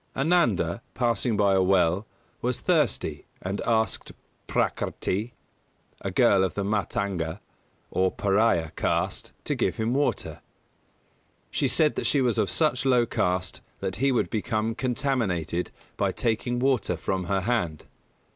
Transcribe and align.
Ananda, 0.15 0.81
passing 0.95 1.37
by 1.37 1.53
a 1.53 1.61
well, 1.61 2.07
was 2.41 2.59
thirsty 2.59 3.27
and 3.39 3.61
asked 3.67 4.13
Prakrti, 4.47 5.33
a 6.01 6.09
girl 6.09 6.43
of 6.43 6.55
the 6.55 6.63
Mātanga, 6.63 7.39
or 7.91 8.09
Pariah, 8.11 8.71
caste, 8.71 9.31
to 9.43 9.53
give 9.53 9.75
him 9.75 9.93
water. 9.93 10.41
She 11.51 11.67
said 11.67 12.03
she 12.07 12.19
was 12.19 12.39
of 12.39 12.49
such 12.49 12.83
low 12.83 13.05
caste 13.05 13.61
that 13.79 13.97
he 13.97 14.11
would 14.11 14.31
become 14.31 14.73
contaminated 14.73 15.69
by 15.97 16.11
taking 16.11 16.57
water 16.57 16.97
from 16.97 17.25
her 17.25 17.41
hand. 17.41 17.85